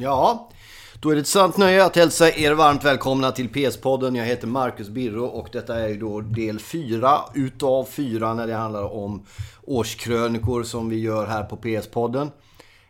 Ja, 0.00 0.48
då 1.00 1.10
är 1.10 1.14
det 1.14 1.20
ett 1.20 1.26
sant 1.26 1.56
nöje 1.56 1.84
att 1.84 1.96
hälsa 1.96 2.30
er 2.30 2.52
varmt 2.52 2.84
välkomna 2.84 3.32
till 3.32 3.48
PS-podden. 3.48 4.16
Jag 4.16 4.24
heter 4.24 4.46
Marcus 4.46 4.88
Birro 4.88 5.24
och 5.24 5.48
detta 5.52 5.80
är 5.80 5.94
då 5.94 6.20
del 6.20 6.58
4 6.58 7.18
utav 7.34 7.84
4 7.84 8.34
när 8.34 8.46
det 8.46 8.54
handlar 8.54 8.94
om 8.94 9.26
årskrönikor 9.62 10.62
som 10.62 10.88
vi 10.88 11.00
gör 11.00 11.26
här 11.26 11.42
på 11.42 11.56
PS-podden. 11.56 12.30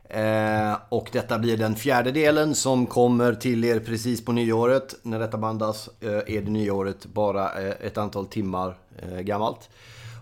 Eh, 0.05 0.77
och 0.89 1.09
detta 1.12 1.39
blir 1.39 1.57
den 1.57 1.77
fjärde 1.77 2.11
delen 2.11 2.55
som 2.55 2.87
kommer 2.87 3.34
till 3.34 3.65
er 3.65 3.80
precis 3.80 4.25
på 4.25 4.33
nyåret. 4.33 4.95
När 5.02 5.19
detta 5.19 5.38
bandas 5.38 5.88
eh, 6.01 6.11
är 6.11 6.43
det 6.43 6.51
nyåret 6.51 7.06
bara 7.06 7.62
eh, 7.62 7.87
ett 7.87 7.98
antal 7.98 8.27
timmar 8.27 8.79
eh, 9.02 9.20
gammalt. 9.20 9.69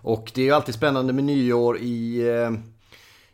Och 0.03 0.31
det 0.35 0.41
är 0.41 0.45
ju 0.45 0.51
alltid 0.51 0.75
spännande 0.75 1.13
med 1.13 1.23
nyår 1.23 1.77
i 1.79 2.29
eh, 2.29 2.51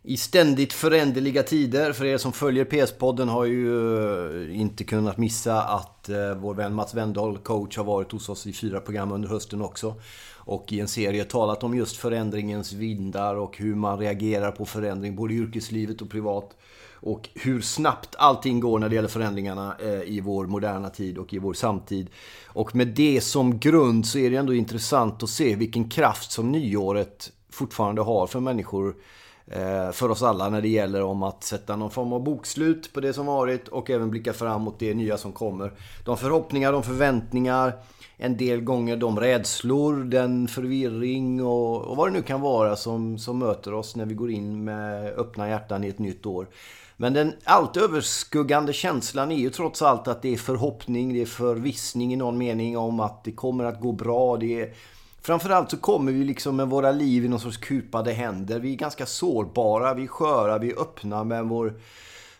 i 0.05 0.17
ständigt 0.17 0.73
föränderliga 0.73 1.43
tider. 1.43 1.93
För 1.93 2.05
er 2.05 2.17
som 2.17 2.34
följer 2.34 2.66
PS-podden 2.66 3.30
har 3.30 3.45
ju 3.45 4.48
eh, 4.49 4.59
inte 4.59 4.84
kunnat 4.84 5.17
missa 5.17 5.61
att 5.61 6.09
eh, 6.09 6.35
vår 6.35 6.53
vän 6.53 6.73
Mats 6.73 6.94
Wendahl, 6.94 7.38
coach, 7.38 7.77
har 7.77 7.84
varit 7.84 8.11
hos 8.11 8.30
oss 8.30 8.47
i 8.47 8.53
fyra 8.53 8.80
program 8.80 9.11
under 9.11 9.30
hösten 9.30 9.61
också. 9.61 9.95
Och 10.35 10.73
i 10.73 10.80
en 10.80 10.88
serie 10.88 11.23
talat 11.23 11.63
om 11.63 11.77
just 11.77 11.97
förändringens 11.97 12.73
vindar 12.73 13.35
och 13.35 13.58
hur 13.58 13.75
man 13.75 13.99
reagerar 13.99 14.52
på 14.52 14.66
förändring, 14.66 15.16
både 15.16 15.34
i 15.34 15.38
yrkeslivet 15.38 16.02
och 16.02 16.09
privat. 16.09 16.58
Och 16.94 17.30
hur 17.33 17.61
snabbt 17.61 18.16
allting 18.17 18.59
går 18.59 18.80
när 18.80 18.89
det 18.89 18.95
gäller 18.95 19.08
förändringarna 19.08 19.75
eh, 19.80 20.02
i 20.02 20.22
vår 20.23 20.47
moderna 20.47 20.89
tid 20.89 21.17
och 21.17 21.33
i 21.33 21.39
vår 21.39 21.53
samtid. 21.53 22.09
Och 22.47 22.75
med 22.75 22.88
det 22.88 23.22
som 23.22 23.59
grund 23.59 24.08
så 24.08 24.17
är 24.17 24.30
det 24.30 24.35
ändå 24.35 24.53
intressant 24.53 25.23
att 25.23 25.30
se 25.30 25.55
vilken 25.55 25.89
kraft 25.89 26.31
som 26.31 26.52
nyåret 26.52 27.31
fortfarande 27.49 28.02
har 28.02 28.27
för 28.27 28.39
människor 28.39 28.95
Eh, 29.47 29.91
för 29.91 30.09
oss 30.09 30.23
alla 30.23 30.49
när 30.49 30.61
det 30.61 30.67
gäller 30.67 31.03
om 31.03 31.23
att 31.23 31.44
sätta 31.44 31.75
någon 31.75 31.91
form 31.91 32.13
av 32.13 32.23
bokslut 32.23 32.94
på 32.94 33.02
det 33.02 33.13
som 33.13 33.25
varit 33.25 33.67
och 33.67 33.89
även 33.89 34.09
blicka 34.09 34.33
fram 34.33 34.61
mot 34.61 34.80
det 34.80 34.94
nya 34.94 35.17
som 35.17 35.31
kommer. 35.31 35.72
De 36.05 36.17
förhoppningar, 36.17 36.72
de 36.72 36.83
förväntningar, 36.83 37.73
en 38.17 38.38
del 38.38 38.61
gånger 38.61 38.97
de 38.97 39.19
rädslor, 39.19 40.03
den 40.03 40.47
förvirring 40.47 41.44
och, 41.45 41.81
och 41.81 41.97
vad 41.97 42.08
det 42.08 42.14
nu 42.14 42.21
kan 42.21 42.41
vara 42.41 42.75
som, 42.75 43.17
som 43.17 43.39
möter 43.39 43.73
oss 43.73 43.95
när 43.95 44.05
vi 44.05 44.14
går 44.14 44.31
in 44.31 44.64
med 44.64 45.14
öppna 45.14 45.49
hjärtan 45.49 45.83
i 45.83 45.88
ett 45.88 45.99
nytt 45.99 46.25
år. 46.25 46.47
Men 46.97 47.14
den 47.14 47.33
allt 47.44 47.77
överskuggande 47.77 48.73
känslan 48.73 49.31
är 49.31 49.36
ju 49.36 49.49
trots 49.49 49.81
allt 49.81 50.08
att 50.08 50.21
det 50.21 50.33
är 50.33 50.38
förhoppning, 50.38 51.14
det 51.14 51.21
är 51.21 51.25
förvissning 51.25 52.14
i 52.14 52.16
någon 52.16 52.38
mening 52.38 52.77
om 52.77 52.99
att 52.99 53.23
det 53.23 53.31
kommer 53.31 53.64
att 53.64 53.81
gå 53.81 53.91
bra. 53.91 54.38
Det 54.38 54.61
är 54.61 54.73
Framförallt 55.25 55.71
så 55.71 55.77
kommer 55.77 56.11
vi 56.11 56.23
liksom 56.23 56.55
med 56.55 56.67
våra 56.67 56.91
liv 56.91 57.25
i 57.25 57.27
någon 57.27 57.39
sorts 57.39 57.57
kupade 57.57 58.11
händer. 58.11 58.59
Vi 58.59 58.73
är 58.73 58.77
ganska 58.77 59.05
sårbara, 59.05 59.93
vi 59.93 60.03
är 60.03 60.07
sköra, 60.07 60.57
vi 60.57 60.71
är 60.71 60.81
öppna 60.81 61.23
med 61.23 61.45
vår, 61.45 61.73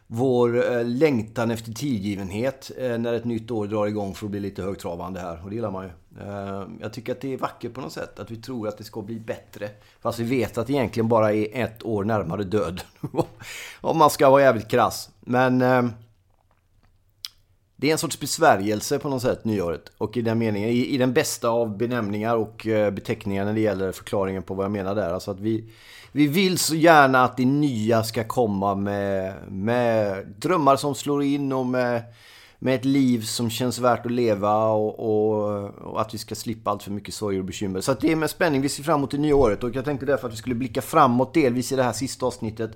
vår 0.08 0.72
eh, 0.72 0.86
längtan 0.86 1.52
efter 1.52 1.72
tillgivenhet 1.72 2.72
eh, 2.78 2.98
när 2.98 3.14
ett 3.14 3.26
nytt 3.26 3.52
år 3.52 3.68
drar 3.68 3.88
igång 3.88 4.16
för 4.16 4.26
att 4.26 4.32
bli 4.32 4.40
lite 4.40 4.62
högtravande 4.62 5.20
här. 5.20 5.42
Och 5.44 5.50
det 5.50 5.56
gillar 5.56 5.72
man 5.72 5.84
ju. 5.84 5.92
Eh, 6.22 6.68
jag 6.82 6.94
tycker 6.94 7.12
att 7.12 7.22
det 7.22 7.34
är 7.34 7.38
vackert 7.38 7.74
på 7.74 7.82
något 7.82 7.94
sätt. 7.94 8.20
Att 8.20 8.32
vi 8.32 8.36
tror 8.36 8.68
att 8.68 8.78
det 8.78 8.84
ska 8.84 9.02
bli 9.02 9.20
bättre. 9.20 9.70
Fast 10.02 10.20
vi 10.20 10.24
vet 10.24 10.58
att 10.58 10.68
det 10.68 10.74
egentligen 10.74 11.08
bara 11.08 11.34
är 11.34 11.64
ett 11.64 11.84
år 11.84 12.04
närmare 12.04 12.44
död. 12.44 12.82
Om 13.82 13.98
man 13.98 14.10
ska 14.10 14.30
vara 14.30 14.42
jävligt 14.42 14.68
krass. 14.68 15.10
Men 15.20 15.62
det 17.84 17.90
är 17.90 17.92
en 17.92 17.98
sorts 17.98 18.20
besvärjelse 18.20 19.00
på 19.00 19.10
något 19.10 19.22
sätt, 19.22 19.46
nyåret. 19.46 19.92
Och 19.98 20.18
i 20.18 20.22
den 20.22 20.40
meningen, 20.40 20.70
i, 20.70 20.86
i 20.86 20.98
den 20.98 21.14
bästa 21.14 21.50
av 21.50 21.78
benämningar 21.78 22.36
och 22.36 22.68
eh, 22.68 22.92
beteckningar 22.92 23.46
när 23.46 23.54
det 23.54 23.60
gäller 23.60 23.92
förklaringen 23.92 24.44
på 24.44 24.54
vad 24.54 24.66
jag 24.66 24.72
menar 24.72 24.96
där. 24.96 25.14
Alltså 25.14 25.32
att 25.32 25.40
vi, 25.40 25.72
vi 26.12 26.28
vill 26.28 26.58
så 26.58 26.76
gärna 26.76 27.24
att 27.24 27.38
det 27.38 27.46
nya 27.46 28.04
ska 28.04 28.24
komma 28.24 28.76
med, 28.76 29.34
med 29.52 30.28
drömmar 30.28 30.76
som 30.76 30.96
slår 30.96 31.24
in 31.24 31.52
och 31.52 31.66
med, 31.66 32.04
med 32.60 32.76
ett 32.76 32.86
liv 32.86 33.22
som 33.22 33.50
känns 33.50 33.80
värt 33.80 34.06
att 34.06 34.12
leva 34.12 34.66
och, 34.66 35.00
och, 35.00 35.70
och 35.70 36.02
att 36.02 36.14
vi 36.14 36.18
ska 36.18 36.36
slippa 36.36 36.72
allt 36.72 36.84
för 36.84 36.92
mycket 36.92 37.14
sorg 37.14 37.40
och 37.40 37.46
bekymmer. 37.46 37.82
Så 37.82 37.94
det 37.94 38.12
är 38.12 38.16
med 38.16 38.30
spänning 38.30 38.62
vi 38.62 38.70
ser 38.70 38.84
fram 38.84 38.98
emot 39.00 39.12
det 39.12 39.18
nya 39.18 39.36
året 39.36 39.64
och 39.64 39.76
jag 39.76 39.86
tänkte 39.86 40.06
därför 40.06 40.28
att 40.28 40.34
vi 40.34 40.38
skulle 40.38 40.56
blicka 40.56 40.82
framåt 40.82 41.34
delvis 41.34 41.72
i 41.72 41.76
det 41.76 41.84
här 41.84 41.94
sista 41.94 42.26
avsnittet 42.26 42.72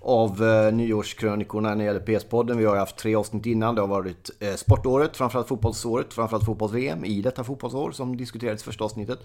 av 0.00 0.44
eh, 0.44 0.72
nyårskrönikorna 0.72 1.68
när 1.68 1.76
det 1.76 1.84
gäller 1.84 2.00
PS-podden. 2.00 2.56
Vi 2.56 2.64
har 2.64 2.76
haft 2.76 2.96
tre 2.96 3.14
avsnitt 3.14 3.46
innan. 3.46 3.74
Det 3.74 3.80
har 3.80 3.88
varit 3.88 4.30
eh, 4.40 4.54
sportåret, 4.54 5.16
framförallt 5.16 5.48
fotbollsåret, 5.48 6.14
framförallt 6.14 6.44
fotbolls-VM 6.44 7.04
i 7.04 7.22
detta 7.22 7.44
fotbollsår 7.44 7.90
som 7.90 8.16
diskuterades 8.16 8.62
i 8.62 8.64
första 8.64 8.84
avsnittet. 8.84 9.18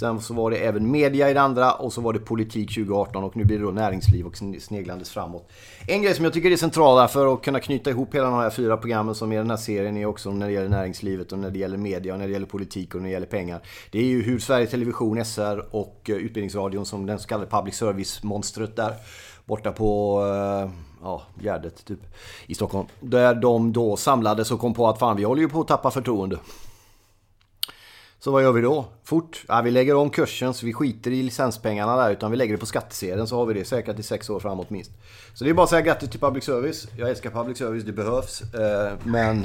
Sen 0.00 0.20
så 0.20 0.34
var 0.34 0.50
det 0.50 0.56
även 0.56 0.90
media 0.90 1.30
i 1.30 1.34
det 1.34 1.40
andra 1.40 1.72
och 1.72 1.92
så 1.92 2.00
var 2.00 2.12
det 2.12 2.18
politik 2.18 2.74
2018 2.74 3.24
och 3.24 3.36
nu 3.36 3.44
blir 3.44 3.58
det 3.58 3.64
då 3.64 3.70
näringsliv 3.70 4.26
och 4.26 4.36
sneglandes 4.60 5.10
framåt. 5.10 5.50
En 5.86 6.02
grej 6.02 6.14
som 6.14 6.24
jag 6.24 6.34
tycker 6.34 6.50
är 6.50 6.56
central 6.56 7.08
för 7.08 7.34
att 7.34 7.42
kunna 7.42 7.60
knyta 7.60 7.90
ihop 7.90 8.14
hela 8.14 8.24
de 8.24 8.34
här 8.34 8.50
fyra 8.50 8.76
programmen 8.76 9.14
som 9.14 9.32
är 9.32 9.38
den 9.38 9.50
här 9.50 9.56
serien 9.56 9.96
är 9.96 10.06
också 10.06 10.30
när 10.30 10.46
det 10.46 10.52
gäller 10.52 10.68
näringslivet 10.68 11.32
och 11.32 11.38
när 11.38 11.50
det 11.50 11.58
gäller 11.58 11.78
media 11.78 12.12
och 12.12 12.18
när 12.18 12.26
det 12.26 12.32
gäller 12.32 12.46
politik 12.46 12.94
och 12.94 13.00
när 13.00 13.08
det 13.08 13.12
gäller 13.12 13.26
pengar. 13.26 13.60
Det 13.90 13.98
är 13.98 14.04
ju 14.04 14.22
hur 14.22 14.38
Sveriges 14.38 14.70
Television, 14.70 15.24
SR 15.24 15.66
och 15.70 16.10
eh, 16.10 16.16
Utbildningsradion 16.16 16.86
som 16.86 17.06
den 17.06 17.18
så 17.18 17.28
kallade 17.28 17.50
public 17.50 17.74
service-monstret 17.74 18.76
där 18.76 18.94
borta 19.48 19.72
på 19.72 20.20
eh, 20.24 20.70
ja, 21.02 21.22
Gärdet 21.40 21.84
typ 21.84 22.00
i 22.46 22.54
Stockholm. 22.54 22.86
Där 23.00 23.34
de 23.34 23.72
då 23.72 23.96
samlades 23.96 24.50
och 24.50 24.60
kom 24.60 24.74
på 24.74 24.88
att 24.88 24.98
fan 24.98 25.16
vi 25.16 25.24
håller 25.24 25.42
ju 25.42 25.48
på 25.48 25.60
att 25.60 25.68
tappa 25.68 25.90
förtroende. 25.90 26.38
Så 28.20 28.30
vad 28.30 28.42
gör 28.42 28.52
vi 28.52 28.60
då? 28.60 28.86
Fort? 29.04 29.44
Ja, 29.48 29.60
vi 29.60 29.70
lägger 29.70 29.94
om 29.94 30.10
kursen 30.10 30.54
så 30.54 30.66
vi 30.66 30.72
skiter 30.72 31.10
i 31.10 31.22
licenspengarna 31.22 31.96
där 31.96 32.10
utan 32.10 32.30
vi 32.30 32.36
lägger 32.36 32.54
det 32.54 32.58
på 32.58 32.66
skattesedeln 32.66 33.26
så 33.26 33.36
har 33.36 33.46
vi 33.46 33.54
det 33.54 33.64
säkert 33.64 33.98
i 33.98 34.02
sex 34.02 34.30
år 34.30 34.40
framåt 34.40 34.70
minst. 34.70 34.90
Så 35.34 35.44
det 35.44 35.50
är 35.50 35.54
bara 35.54 35.64
att 35.64 35.70
säga 35.70 35.82
grattis 35.82 36.10
till 36.10 36.20
public 36.20 36.44
service. 36.44 36.88
Jag 36.96 37.10
älskar 37.10 37.30
public 37.30 37.58
service, 37.58 37.84
det 37.84 37.92
behövs. 37.92 38.54
Eh, 38.54 38.92
men 39.04 39.44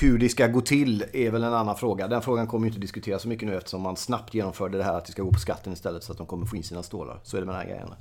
hur 0.00 0.18
det 0.18 0.28
ska 0.28 0.46
gå 0.46 0.60
till 0.60 1.04
är 1.12 1.30
väl 1.30 1.44
en 1.44 1.54
annan 1.54 1.76
fråga. 1.76 2.08
Den 2.08 2.22
frågan 2.22 2.46
kommer 2.46 2.66
ju 2.66 2.68
inte 2.68 2.80
diskuteras 2.80 3.22
så 3.22 3.28
mycket 3.28 3.48
nu 3.48 3.56
eftersom 3.56 3.82
man 3.82 3.96
snabbt 3.96 4.34
genomförde 4.34 4.78
det 4.78 4.84
här 4.84 4.94
att 4.94 5.04
det 5.04 5.12
ska 5.12 5.22
gå 5.22 5.32
på 5.32 5.40
skatten 5.40 5.72
istället 5.72 6.04
så 6.04 6.12
att 6.12 6.18
de 6.18 6.26
kommer 6.26 6.46
få 6.46 6.56
in 6.56 6.62
sina 6.62 6.82
stålar. 6.82 7.20
Så 7.22 7.36
är 7.36 7.40
det 7.40 7.46
med 7.46 7.54
de 7.54 7.58
här 7.58 7.66
grejerna. 7.66 7.96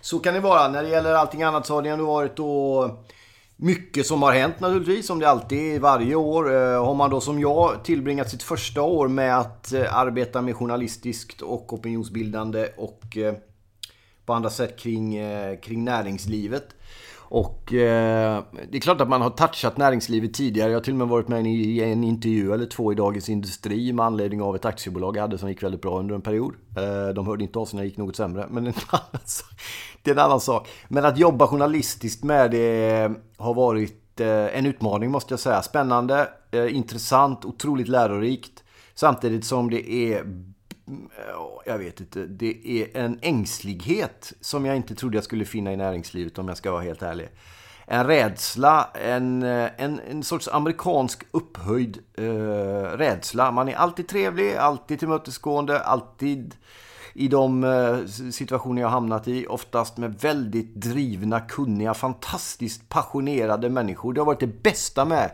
Så 0.00 0.18
kan 0.18 0.34
det 0.34 0.40
vara. 0.40 0.68
När 0.68 0.82
det 0.82 0.88
gäller 0.88 1.12
allting 1.12 1.42
annat 1.42 1.66
så 1.66 1.74
har 1.74 1.82
det 1.82 1.88
ändå 1.88 2.06
varit 2.06 2.36
då 2.36 2.90
mycket 3.60 4.06
som 4.06 4.22
har 4.22 4.32
hänt 4.32 4.60
naturligtvis, 4.60 5.06
som 5.06 5.18
det 5.18 5.28
alltid 5.28 5.74
är 5.74 5.80
varje 5.80 6.14
år. 6.14 6.54
Eh, 6.54 6.84
har 6.84 6.94
man 6.94 7.10
då 7.10 7.20
som 7.20 7.40
jag 7.40 7.84
tillbringat 7.84 8.30
sitt 8.30 8.42
första 8.42 8.82
år 8.82 9.08
med 9.08 9.38
att 9.38 9.72
eh, 9.72 9.96
arbeta 9.96 10.42
med 10.42 10.56
journalistiskt 10.56 11.42
och 11.42 11.72
opinionsbildande 11.72 12.68
och 12.76 13.16
eh, 13.16 13.34
på 14.24 14.32
andra 14.32 14.50
sätt 14.50 14.78
kring, 14.78 15.20
kring 15.62 15.84
näringslivet. 15.84 16.68
Och 17.30 17.72
eh, 17.72 18.42
det 18.70 18.76
är 18.76 18.80
klart 18.80 19.00
att 19.00 19.08
man 19.08 19.22
har 19.22 19.30
touchat 19.30 19.76
näringslivet 19.76 20.34
tidigare. 20.34 20.70
Jag 20.70 20.76
har 20.76 20.84
till 20.84 20.92
och 20.92 20.98
med 20.98 21.08
varit 21.08 21.28
med 21.28 21.46
i 21.46 21.82
en 21.82 22.04
intervju 22.04 22.52
eller 22.52 22.66
två 22.66 22.92
i 22.92 22.94
Dagens 22.94 23.28
Industri 23.28 23.92
med 23.92 24.06
anledning 24.06 24.42
av 24.42 24.56
ett 24.56 24.64
aktiebolag 24.64 25.16
jag 25.16 25.22
hade 25.22 25.38
som 25.38 25.48
gick 25.48 25.62
väldigt 25.62 25.82
bra 25.82 25.98
under 25.98 26.14
en 26.14 26.20
period. 26.20 26.54
Eh, 26.76 27.14
de 27.14 27.26
hörde 27.26 27.44
inte 27.44 27.58
av 27.58 27.66
sig 27.66 27.76
när 27.76 27.82
det 27.82 27.88
gick 27.88 27.96
något 27.96 28.16
sämre, 28.16 28.46
men 28.50 28.64
det 30.02 30.10
är 30.10 30.14
en 30.14 30.18
annan 30.18 30.40
sak. 30.40 30.68
Men 30.88 31.04
att 31.04 31.18
jobba 31.18 31.46
journalistiskt 31.46 32.24
med 32.24 32.50
det 32.50 33.10
har 33.36 33.54
varit 33.54 34.20
eh, 34.20 34.58
en 34.58 34.66
utmaning 34.66 35.10
måste 35.10 35.32
jag 35.32 35.40
säga. 35.40 35.62
Spännande, 35.62 36.28
eh, 36.50 36.76
intressant, 36.76 37.44
otroligt 37.44 37.88
lärorikt. 37.88 38.64
Samtidigt 38.94 39.44
som 39.44 39.70
det 39.70 39.90
är 39.90 40.24
jag 41.66 41.78
vet 41.78 42.00
inte, 42.00 42.26
det 42.26 42.68
är 42.68 42.96
en 42.96 43.18
ängslighet 43.22 44.32
som 44.40 44.66
jag 44.66 44.76
inte 44.76 44.94
trodde 44.94 45.16
jag 45.16 45.24
skulle 45.24 45.44
finna 45.44 45.72
i 45.72 45.76
näringslivet 45.76 46.38
om 46.38 46.48
jag 46.48 46.56
ska 46.56 46.70
vara 46.70 46.82
helt 46.82 47.02
ärlig. 47.02 47.28
En 47.86 48.06
rädsla, 48.06 48.90
en, 48.94 49.42
eh, 49.42 49.68
en, 49.76 50.00
en 50.10 50.22
sorts 50.22 50.48
amerikansk 50.48 51.24
upphöjd 51.30 51.98
eh, 52.14 52.24
rädsla. 52.96 53.50
Man 53.50 53.68
är 53.68 53.74
alltid 53.74 54.08
trevlig, 54.08 54.54
alltid 54.54 54.98
tillmötesgående, 54.98 55.80
alltid 55.80 56.54
i 57.18 57.28
de 57.28 57.64
eh, 57.64 58.06
situationer 58.30 58.82
jag 58.82 58.88
hamnat 58.88 59.28
i. 59.28 59.46
Oftast 59.46 59.96
med 59.96 60.20
väldigt 60.20 60.74
drivna, 60.74 61.40
kunniga, 61.40 61.94
fantastiskt 61.94 62.88
passionerade 62.88 63.68
människor. 63.68 64.12
Det 64.12 64.20
har 64.20 64.26
varit 64.26 64.40
det 64.40 64.62
bästa 64.62 65.04
med 65.04 65.30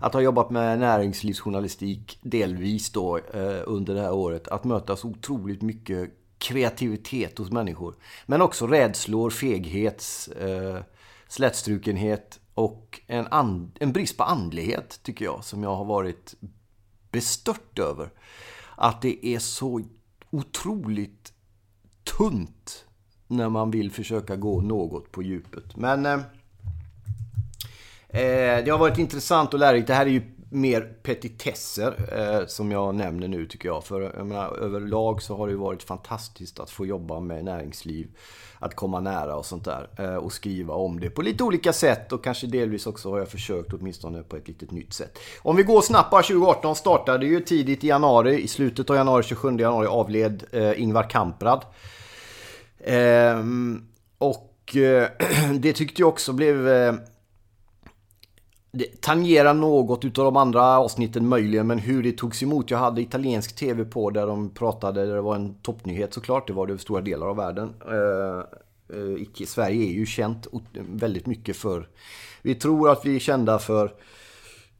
att 0.00 0.14
ha 0.14 0.20
jobbat 0.20 0.50
med 0.50 0.78
näringslivsjournalistik 0.78 2.18
delvis 2.22 2.90
då 2.90 3.16
eh, 3.16 3.62
under 3.66 3.94
det 3.94 4.00
här 4.00 4.12
året. 4.12 4.48
Att 4.48 4.64
möta 4.64 4.96
så 4.96 5.08
otroligt 5.08 5.62
mycket 5.62 6.10
kreativitet 6.38 7.38
hos 7.38 7.50
människor. 7.50 7.94
Men 8.26 8.42
också 8.42 8.66
rädslor, 8.66 9.30
feghet, 9.30 10.04
eh, 10.40 10.82
slätstrukenhet 11.28 12.40
och 12.54 13.00
en, 13.06 13.26
and, 13.26 13.76
en 13.80 13.92
brist 13.92 14.16
på 14.16 14.24
andlighet 14.24 15.00
tycker 15.02 15.24
jag 15.24 15.44
som 15.44 15.62
jag 15.62 15.76
har 15.76 15.84
varit 15.84 16.34
bestört 17.10 17.78
över. 17.78 18.10
Att 18.76 19.02
det 19.02 19.26
är 19.26 19.38
så 19.38 19.80
otroligt 20.30 21.32
tunt 22.04 22.84
när 23.28 23.48
man 23.48 23.70
vill 23.70 23.90
försöka 23.90 24.36
gå 24.36 24.60
något 24.60 25.12
på 25.12 25.22
djupet. 25.22 25.76
Men 25.76 26.06
eh, 26.06 26.12
eh 28.08 28.64
det 28.64 28.70
har 28.70 28.78
varit 28.78 28.98
intressant 28.98 29.54
och 29.54 29.60
lärorikt. 29.60 29.86
Det 29.86 29.94
här 29.94 30.06
är 30.06 30.10
ju 30.10 30.22
mer 30.56 30.80
petitesser 31.02 31.94
eh, 32.12 32.46
som 32.46 32.72
jag 32.72 32.94
nämner 32.94 33.28
nu 33.28 33.46
tycker 33.46 33.68
jag. 33.68 33.84
För 33.84 34.00
jag 34.00 34.26
menar, 34.26 34.58
överlag 34.58 35.22
så 35.22 35.36
har 35.36 35.46
det 35.46 35.50
ju 35.50 35.58
varit 35.58 35.82
fantastiskt 35.82 36.60
att 36.60 36.70
få 36.70 36.86
jobba 36.86 37.20
med 37.20 37.44
näringsliv. 37.44 38.08
Att 38.58 38.74
komma 38.74 39.00
nära 39.00 39.36
och 39.36 39.46
sånt 39.46 39.64
där. 39.64 39.88
Eh, 39.98 40.14
och 40.14 40.32
skriva 40.32 40.74
om 40.74 41.00
det 41.00 41.10
på 41.10 41.22
lite 41.22 41.44
olika 41.44 41.72
sätt 41.72 42.12
och 42.12 42.24
kanske 42.24 42.46
delvis 42.46 42.86
också 42.86 43.10
har 43.10 43.18
jag 43.18 43.28
försökt 43.28 43.72
åtminstone 43.72 44.22
på 44.22 44.36
ett 44.36 44.48
litet 44.48 44.70
nytt 44.70 44.92
sätt. 44.92 45.18
Om 45.42 45.56
vi 45.56 45.62
går 45.62 45.80
snabbt 45.80 46.10
bara 46.10 46.22
2018 46.22 46.76
startade 46.76 47.26
ju 47.26 47.40
tidigt 47.40 47.84
i 47.84 47.86
januari. 47.86 48.40
I 48.40 48.48
slutet 48.48 48.90
av 48.90 48.96
januari, 48.96 49.22
27 49.22 49.48
januari 49.58 49.86
avled 49.86 50.44
eh, 50.52 50.82
Ingvar 50.82 51.10
Kamprad. 51.10 51.64
Ehm, 52.84 53.86
och 54.18 54.76
eh, 54.76 55.08
det 55.58 55.72
tyckte 55.72 56.02
jag 56.02 56.08
också 56.08 56.32
blev 56.32 56.68
eh, 56.68 56.94
det 58.76 59.00
tangerar 59.00 59.54
något 59.54 60.04
utav 60.04 60.24
de 60.24 60.36
andra 60.36 60.78
avsnitten 60.78 61.28
möjligen, 61.28 61.66
men 61.66 61.78
hur 61.78 62.02
det 62.02 62.12
togs 62.12 62.42
emot. 62.42 62.70
Jag 62.70 62.78
hade 62.78 63.00
italiensk 63.00 63.56
tv 63.56 63.84
på 63.84 64.10
där 64.10 64.26
de 64.26 64.50
pratade, 64.50 65.06
där 65.06 65.14
det 65.14 65.20
var 65.20 65.36
en 65.36 65.54
toppnyhet 65.54 66.14
såklart. 66.14 66.46
Det 66.46 66.52
var 66.52 66.66
det 66.66 66.70
över 66.70 66.80
stora 66.80 67.00
delar 67.00 67.26
av 67.26 67.36
världen. 67.36 67.74
Eh, 67.86 68.38
eh, 68.96 69.46
Sverige 69.46 69.84
är 69.84 69.92
ju 69.92 70.06
känt 70.06 70.46
väldigt 70.72 71.26
mycket 71.26 71.56
för... 71.56 71.88
Vi 72.42 72.54
tror 72.54 72.90
att 72.90 73.06
vi 73.06 73.16
är 73.16 73.20
kända 73.20 73.58
för 73.58 73.94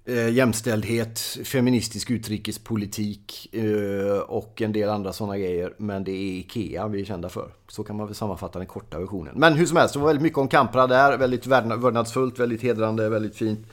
eh, 0.06 0.29
jämställdhet, 0.29 1.19
feministisk 1.44 2.11
utrikespolitik 2.11 3.55
eh, 3.55 4.19
och 4.19 4.62
en 4.62 4.73
del 4.73 4.88
andra 4.88 5.12
sådana 5.12 5.38
grejer. 5.38 5.75
Men 5.76 6.05
det 6.05 6.12
är 6.12 6.38
IKEA 6.38 6.88
vi 6.88 7.00
är 7.00 7.05
kända 7.05 7.29
för. 7.29 7.50
Så 7.69 7.85
kan 7.85 7.97
man 7.97 8.06
väl 8.06 8.14
sammanfatta 8.14 8.58
den 8.58 8.69
korta 8.69 8.99
versionen. 8.99 9.35
Men 9.37 9.55
hur 9.55 9.67
som 9.67 9.76
helst, 9.76 9.94
det 9.94 10.00
var 10.00 10.06
väldigt 10.06 10.23
mycket 10.23 10.38
om 10.38 10.49
Kampra 10.49 10.87
där. 10.87 11.19
Väldigt 11.19 11.47
vördnadsfullt, 11.47 12.38
väldigt 12.38 12.62
hedrande, 12.62 13.08
väldigt 13.08 13.37
fint. 13.37 13.67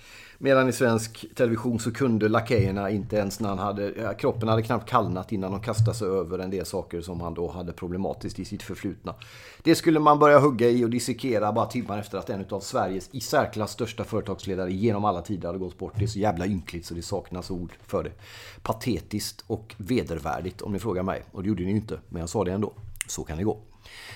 Medan 0.43 0.69
i 0.69 0.71
svensk 0.71 1.25
television 1.35 1.79
så 1.79 1.91
kunde 1.91 2.29
lakejerna 2.29 2.89
inte 2.89 3.15
ens 3.15 3.39
när 3.39 3.49
han 3.49 3.59
hade... 3.59 3.89
Eh, 3.89 4.13
kroppen 4.13 4.47
hade 4.47 4.61
knappt 4.61 4.89
kallnat 4.89 5.31
innan 5.31 5.51
de 5.51 5.61
kastade 5.61 5.97
sig 5.97 6.07
över 6.07 6.39
en 6.39 6.49
del 6.49 6.65
saker 6.65 7.01
som 7.01 7.21
han 7.21 7.33
då 7.33 7.51
hade 7.51 7.73
problematiskt 7.73 8.39
i 8.39 8.45
sitt 8.45 8.63
förflutna. 8.63 9.15
Det 9.61 9.75
skulle 9.75 9.99
man 9.99 10.19
börja 10.19 10.39
hugga 10.39 10.69
i 10.69 10.85
och 10.85 10.89
dissekera 10.89 11.51
bara 11.51 11.65
timmar 11.65 11.99
efter 11.99 12.17
att 12.17 12.29
en 12.29 12.45
av 12.49 12.59
Sveriges 12.59 13.09
i 13.11 13.19
särklass 13.19 13.71
största 13.71 14.03
företagsledare 14.03 14.73
genom 14.73 15.05
alla 15.05 15.21
tider 15.21 15.47
hade 15.47 15.59
gått 15.59 15.77
bort. 15.77 15.93
Det 15.97 16.05
är 16.05 16.07
så 16.07 16.19
jävla 16.19 16.45
ynkligt 16.45 16.85
så 16.85 16.93
det 16.93 17.01
saknas 17.01 17.51
ord 17.51 17.73
för 17.87 18.03
det. 18.03 18.11
Patetiskt 18.61 19.43
och 19.47 19.75
vedervärdigt 19.77 20.61
om 20.61 20.73
ni 20.73 20.79
frågar 20.79 21.03
mig. 21.03 21.23
Och 21.31 21.43
det 21.43 21.49
gjorde 21.49 21.63
ni 21.63 21.69
ju 21.69 21.75
inte, 21.75 21.99
men 22.09 22.19
jag 22.19 22.29
sa 22.29 22.43
det 22.43 22.51
ändå. 22.51 22.73
Så 23.07 23.23
kan 23.23 23.37
det 23.37 23.43
gå. 23.43 23.59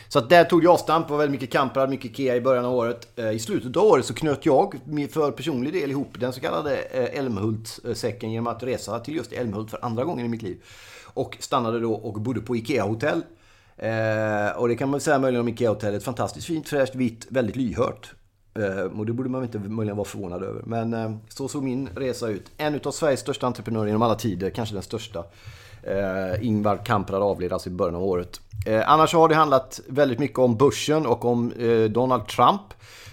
Så 0.07 0.19
att 0.19 0.29
där 0.29 0.43
tog 0.43 0.63
jag 0.63 0.73
avstamp. 0.73 1.07
Det 1.07 1.11
var 1.11 1.17
väldigt 1.17 1.41
mycket 1.41 1.53
Kamprad, 1.53 1.89
mycket 1.89 2.11
Ikea 2.11 2.35
i 2.35 2.41
början 2.41 2.65
av 2.65 2.75
året. 2.75 3.19
Eh, 3.19 3.31
I 3.31 3.39
slutet 3.39 3.77
av 3.77 3.83
året 3.83 4.05
så 4.05 4.13
knöt 4.13 4.45
jag 4.45 4.79
för 5.11 5.31
personlig 5.31 5.73
del 5.73 5.91
ihop 5.91 6.19
den 6.19 6.33
så 6.33 6.41
kallade 6.41 6.77
eh, 6.77 7.19
Älmhult-säcken 7.19 8.31
genom 8.31 8.47
att 8.47 8.63
resa 8.63 8.99
till 8.99 9.15
just 9.15 9.33
Älmhult 9.33 9.71
för 9.71 9.85
andra 9.85 10.03
gången 10.03 10.25
i 10.25 10.29
mitt 10.29 10.41
liv. 10.41 10.63
Och 11.03 11.37
stannade 11.39 11.79
då 11.79 11.93
och 11.93 12.21
bodde 12.21 12.41
på 12.41 12.55
Ikea-hotell. 12.55 13.21
Eh, 13.77 14.57
och 14.57 14.67
det 14.67 14.75
kan 14.75 14.89
man 14.89 14.99
säga 14.99 15.19
möjligen 15.19 15.41
om 15.41 15.47
Ikea-hotellet. 15.47 16.03
Fantastiskt 16.03 16.47
fint, 16.47 16.69
fräscht, 16.69 16.95
vitt, 16.95 17.27
väldigt 17.29 17.55
lyhört. 17.55 18.13
Eh, 18.59 18.99
och 18.99 19.05
det 19.05 19.13
borde 19.13 19.29
man 19.29 19.43
inte 19.43 19.59
möjligen 19.59 19.97
vara 19.97 20.07
förvånad 20.07 20.43
över. 20.43 20.61
Men 20.65 21.19
så 21.29 21.47
såg 21.47 21.63
min 21.63 21.89
resa 21.95 22.27
ut. 22.27 22.51
En 22.57 22.79
av 22.83 22.91
Sveriges 22.91 23.19
största 23.19 23.47
entreprenörer 23.47 23.87
genom 23.87 24.01
alla 24.01 24.15
tider, 24.15 24.49
kanske 24.49 24.75
den 24.75 24.83
största. 24.83 25.23
Eh, 25.87 26.47
Ingvar 26.47 26.85
Kamprad 26.85 27.21
avled 27.21 27.53
alltså 27.53 27.69
i 27.69 27.71
början 27.71 27.95
av 27.95 28.03
året. 28.03 28.41
Eh, 28.65 28.89
annars 28.89 29.13
har 29.13 29.29
det 29.29 29.35
handlat 29.35 29.79
väldigt 29.87 30.19
mycket 30.19 30.39
om 30.39 30.57
börsen 30.57 31.05
och 31.05 31.25
om 31.25 31.51
eh, 31.51 31.83
Donald 31.83 32.27
Trump 32.27 32.61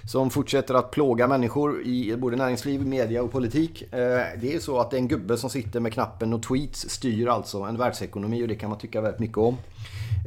som 0.07 0.31
fortsätter 0.31 0.75
att 0.75 0.91
plåga 0.91 1.29
människor 1.29 1.83
i 1.83 2.17
både 2.17 2.37
näringsliv, 2.37 2.87
media 2.87 3.23
och 3.23 3.33
politik. 3.33 3.83
Eh, 3.83 4.23
det 4.41 4.55
är 4.55 4.59
så 4.59 4.79
att 4.79 4.91
det 4.91 4.97
är 4.97 4.99
en 4.99 5.09
gubbe 5.09 5.37
som 5.37 5.51
sitter 5.51 5.81
med 5.81 5.93
knappen 5.93 6.33
och 6.35 6.43
tweets 6.43 6.91
styr 6.91 7.29
alltså 7.29 7.59
en 7.59 7.77
världsekonomi 7.77 8.45
och 8.45 8.49
det 8.49 8.55
kan 8.55 8.71
man 8.71 8.79
tycka 8.79 9.01
väldigt 9.01 9.21
mycket 9.21 9.39
om. 9.39 9.57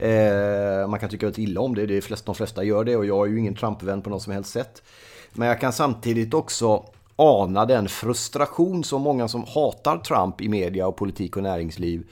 Eh, 0.01 0.87
man 0.87 0.99
kan 0.99 1.09
tycka 1.09 1.25
väldigt 1.25 1.49
illa 1.49 1.61
om 1.61 1.75
det, 1.75 1.85
det 1.85 1.97
är 1.97 2.01
flest, 2.01 2.25
de 2.25 2.35
flesta 2.35 2.63
gör 2.63 2.83
det 2.83 2.95
och 2.95 3.05
jag 3.05 3.27
är 3.27 3.31
ju 3.31 3.39
ingen 3.39 3.55
Trump-vän 3.55 4.01
på 4.01 4.09
något 4.09 4.21
som 4.21 4.33
helst 4.33 4.51
sätt. 4.51 4.81
Men 5.33 5.47
jag 5.47 5.59
kan 5.59 5.73
samtidigt 5.73 6.33
också 6.33 6.83
ana 7.15 7.65
den 7.65 7.87
frustration 7.87 8.83
som 8.83 9.01
många 9.01 9.27
som 9.27 9.43
hatar 9.43 9.97
Trump 9.97 10.41
i 10.41 10.49
media 10.49 10.87
och 10.87 10.95
politik 10.95 11.37
och 11.37 11.43
näringsliv 11.43 12.03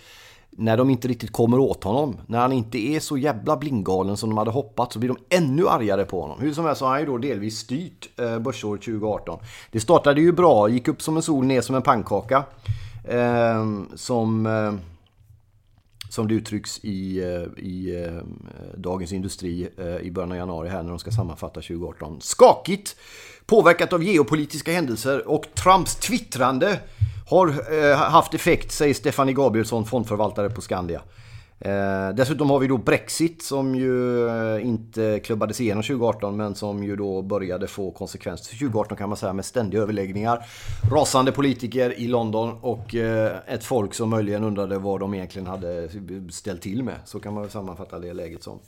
när 0.58 0.78
de 0.78 0.90
inte 0.90 1.08
riktigt 1.08 1.32
kommer 1.32 1.60
åt 1.60 1.84
honom, 1.84 2.18
när 2.28 2.40
han 2.40 2.52
inte 2.52 2.78
är 2.78 3.00
så 3.00 3.18
jävla 3.18 3.58
blindgalen 3.58 4.18
som 4.18 4.30
de 4.30 4.38
hade 4.38 4.52
hoppats, 4.52 4.94
så 4.94 5.00
blir 5.00 5.10
de 5.10 5.18
ännu 5.38 5.68
argare 5.68 6.06
på 6.06 6.22
honom. 6.22 6.40
Hur 6.40 6.54
som 6.54 6.66
helst 6.66 6.80
så 6.80 6.86
har 6.86 6.92
han 6.92 7.00
ju 7.00 7.06
då 7.06 7.18
delvis 7.18 7.58
styrt 7.58 8.20
eh, 8.20 8.40
börsåret 8.40 8.82
2018. 8.82 9.40
Det 9.72 9.80
startade 9.80 10.22
ju 10.22 10.32
bra, 10.32 10.70
gick 10.70 10.88
upp 10.88 11.02
som 11.02 11.16
en 11.16 11.24
sol, 11.24 11.46
ner 11.46 11.62
som 11.62 11.76
en 11.76 11.82
pannkaka. 11.82 12.44
Eh, 13.04 13.66
som, 13.96 14.46
eh, 14.46 14.74
som 16.10 16.28
det 16.28 16.34
uttrycks 16.34 16.80
i, 16.84 17.20
eh, 17.20 17.64
i 17.64 18.04
eh, 18.06 18.24
Dagens 18.78 19.12
Industri 19.12 19.70
eh, 19.78 19.98
i 19.98 20.12
början 20.12 20.32
av 20.32 20.38
januari 20.38 20.70
här 20.70 20.84
när 20.84 20.90
de 20.90 21.00
ska 21.00 21.12
sammanfatta 21.12 21.62
2018. 21.62 22.22
Skakigt! 22.22 22.96
Påverkat 23.46 23.94
av 23.94 24.04
geopolitiska 24.04 24.72
händelser 24.72 25.28
och 25.28 25.46
Trumps 25.56 25.96
twittrande 25.96 26.80
har 27.30 27.48
eh, 27.48 27.98
haft 27.98 28.34
effekt, 28.34 28.72
säger 28.72 28.94
Stefanie 28.94 29.34
Gabrielsson, 29.34 29.86
fondförvaltare 29.86 30.50
på 30.50 30.62
Skandia. 30.62 31.02
Eh, 31.60 32.10
dessutom 32.16 32.50
har 32.50 32.60
vi 32.60 32.68
då 32.68 32.78
Brexit 32.78 33.44
som 33.44 33.76
ju 33.76 34.28
eh, 34.28 34.66
inte 34.66 35.20
klubbades 35.20 35.62
igenom 35.62 35.84
2018 35.84 36.38
men 36.38 36.56
som 36.56 36.84
ju 36.84 36.96
då 36.96 37.22
började 37.22 37.68
få 37.68 37.92
konsekvenser 37.92 38.58
2018 38.58 38.98
kan 38.98 39.10
man 39.10 39.18
säga 39.18 39.34
med 39.34 39.46
ständiga 39.46 39.82
överläggningar. 39.82 40.46
Rasande 40.92 41.32
politiker 41.32 42.00
i 42.00 42.08
London 42.08 42.58
och 42.62 42.96
eh, 42.96 43.36
ett 43.48 43.64
folk 43.64 43.94
som 43.94 44.10
möjligen 44.10 44.44
undrade 44.44 44.78
vad 44.78 45.00
de 45.00 45.14
egentligen 45.14 45.48
hade 45.48 45.90
ställt 46.32 46.62
till 46.62 46.84
med. 46.84 46.96
Så 47.06 47.20
kan 47.20 47.34
man 47.34 47.44
väl 47.44 47.52
sammanfatta 47.52 48.00
det 48.00 48.14
läget 48.14 48.44
som. 48.44 48.60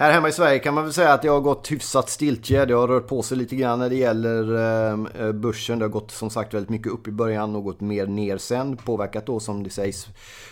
Här 0.00 0.12
hemma 0.12 0.28
i 0.28 0.32
Sverige 0.32 0.58
kan 0.58 0.74
man 0.74 0.84
väl 0.84 0.92
säga 0.92 1.12
att 1.12 1.22
det 1.22 1.28
har 1.28 1.40
gått 1.40 1.72
hyfsat 1.72 2.08
stiltje. 2.08 2.64
Det 2.64 2.74
har 2.74 2.88
rört 2.88 3.06
på 3.06 3.22
sig 3.22 3.38
lite 3.38 3.56
grann 3.56 3.78
när 3.78 3.88
det 3.88 3.96
gäller 3.96 4.56
ehm, 4.56 5.08
eh, 5.18 5.32
börsen. 5.32 5.78
Det 5.78 5.84
har 5.84 5.90
gått 5.90 6.10
som 6.10 6.30
sagt 6.30 6.54
väldigt 6.54 6.70
mycket 6.70 6.92
upp 6.92 7.08
i 7.08 7.10
början, 7.10 7.52
något 7.52 7.80
mer 7.80 8.06
ner 8.06 8.38
sen. 8.38 8.76
Påverkat 8.76 9.26
då 9.26 9.40
som 9.40 9.62
det 9.62 9.70
sägs 9.70 10.06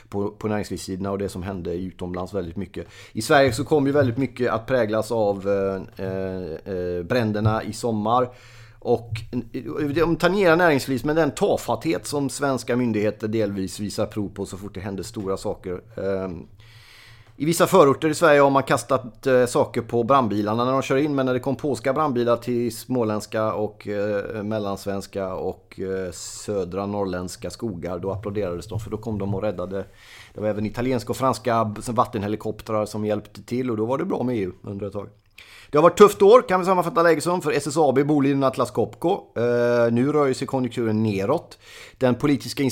på, 0.09 0.31
på 0.31 0.49
näringslivssidorna 0.49 1.11
och 1.11 1.19
det 1.19 1.29
som 1.29 1.43
hände 1.43 1.75
utomlands 1.75 2.35
väldigt 2.35 2.57
mycket. 2.57 2.87
I 3.13 3.23
Sverige 3.23 3.53
så 3.53 3.65
kommer 3.65 3.87
ju 3.87 3.93
väldigt 3.93 4.17
mycket 4.17 4.51
att 4.51 4.67
präglas 4.67 5.13
av 5.13 5.49
eh, 5.49 6.07
eh, 6.07 6.75
eh 6.75 7.03
bränderna 7.03 7.63
i 7.63 7.73
sommar. 7.73 8.29
Och 8.79 9.11
eh, 9.53 9.89
de 9.89 10.17
tangerar 10.17 10.57
näringsliv 10.57 11.07
med 11.07 11.17
den 11.17 11.31
tafatthet 11.31 12.07
som 12.07 12.31
svenska 12.31 12.77
myndigheter 12.77 13.29
delvis 13.29 13.81
visar 13.81 14.07
prov 14.07 14.29
på 14.29 14.47
så 14.47 14.57
fort 14.57 14.75
det 14.75 14.81
händer 14.81 15.03
stora 15.03 15.37
saker. 15.37 15.81
Ehm, 15.97 16.47
i 17.39 17.45
vissa 17.45 17.67
förorter 17.67 18.09
i 18.09 18.15
Sverige 18.15 18.41
har 18.41 18.51
man 18.51 18.63
kastat 18.63 19.27
eh, 19.27 19.47
saker 19.47 19.83
på 19.83 20.05
brandbilarna 20.05 20.65
när 20.65 20.73
de 20.73 20.83
kör 20.83 20.97
in. 20.97 21.15
Men 21.15 21.27
när 21.27 21.35
det 21.35 21.41
kom 21.41 21.57
polska 21.57 21.93
brandbilar 21.93 22.37
till 22.37 22.77
småländska 22.77 23.53
och 23.53 23.89
eh, 23.89 24.43
mellansvenska 24.43 25.35
och 25.35 25.81
eh, 25.81 26.13
södra 26.13 26.87
norrländska 26.87 27.51
skogar. 27.51 27.99
Då 27.99 28.13
applåderades 28.13 28.67
de 28.67 28.81
för 28.81 28.91
då 28.91 28.97
kom 28.97 29.19
de 29.19 29.35
och 29.35 29.43
räddade. 29.43 29.85
Det 30.35 30.41
var 30.41 30.49
även 30.49 30.67
italienska 30.67 31.13
och 31.13 31.17
franska 31.17 31.75
vattenhelikoptrar 31.89 32.87
som 32.87 33.05
hjälpte 33.05 33.43
till 33.43 33.71
och 33.71 33.77
då 33.77 33.87
var 33.87 33.99
det 33.99 34.05
bra 34.05 34.23
med 34.23 34.37
EU 34.37 34.53
under 34.63 34.87
ett 34.87 34.93
tag. 34.93 35.09
Det 35.71 35.79
har 35.79 35.83
varit 35.83 35.93
ett 35.93 35.99
tufft 35.99 36.23
år 36.23 36.49
kan 36.49 36.61
vi 36.61 36.67
sammanfatta 36.67 37.03
läget 37.03 37.25
som 37.25 37.43
för 37.43 37.53
SSAB, 37.53 38.07
Boliden 38.07 38.43
och 38.43 38.49
Atlas 38.49 38.71
Copco. 38.71 39.09
Uh, 39.11 39.93
nu 39.93 40.13
rör 40.13 40.33
sig 40.33 40.47
konjunkturen 40.47 41.03
neråt. 41.03 41.59
Den 41.99 42.15
politiska 42.15 42.63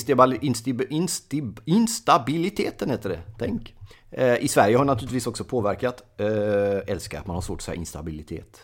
instabiliteten 1.65 2.89
heter 2.89 3.09
det. 3.09 3.19
Tänk. 3.39 3.75
Eh, 4.17 4.37
I 4.43 4.47
Sverige 4.47 4.77
har 4.77 4.85
naturligtvis 4.85 5.27
också 5.27 5.43
påverkat. 5.43 6.03
Eh, 6.17 6.93
älskar 6.93 7.19
att 7.19 7.27
man 7.27 7.35
har 7.35 7.41
svårt 7.41 7.57
att 7.57 7.63
säga 7.63 7.75
instabilitet. 7.75 8.59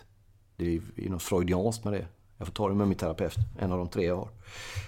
Det 0.57 0.75
är 0.75 1.09
något 1.09 1.23
freudianskt 1.23 1.83
med 1.83 1.93
det. 1.93 2.05
Jag 2.37 2.47
får 2.47 2.53
ta 2.53 2.69
det 2.69 2.75
med 2.75 2.87
min 2.87 2.97
terapeut, 2.97 3.35
en 3.59 3.71
av 3.71 3.77
de 3.77 3.89
tre 3.89 4.05
jag 4.05 4.15
har. 4.15 4.29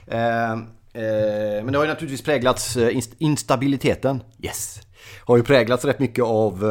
Eh, 0.07 0.51
eh 0.51 1.63
men 1.63 1.71
det 1.71 1.77
har 1.77 1.85
ju 1.85 1.91
naturligtvis 1.91 2.21
präglats, 2.21 2.77
eh, 2.77 3.01
instabiliteten, 3.17 4.23
yes, 4.39 4.81
har 5.25 5.37
ju 5.37 5.43
präglats 5.43 5.85
rätt 5.85 5.99
mycket 5.99 6.23
av 6.23 6.63